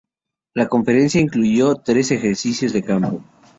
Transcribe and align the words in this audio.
La 0.55 0.67
conferencia 0.67 1.21
incluyó 1.21 1.75
tres 1.75 2.09
ejercicios 2.09 2.73
de 2.73 2.81
campo. 2.81 3.23